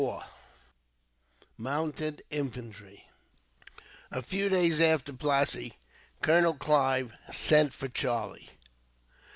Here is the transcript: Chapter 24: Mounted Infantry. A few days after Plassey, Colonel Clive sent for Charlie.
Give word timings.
Chapter 0.01 0.19
24: 1.57 1.57
Mounted 1.59 2.23
Infantry. 2.31 3.07
A 4.09 4.23
few 4.23 4.49
days 4.49 4.81
after 4.81 5.13
Plassey, 5.13 5.73
Colonel 6.23 6.55
Clive 6.55 7.15
sent 7.31 7.71
for 7.71 7.87
Charlie. 7.87 8.49